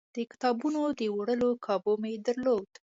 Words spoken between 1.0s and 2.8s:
وړلو کابو مې نه درلود.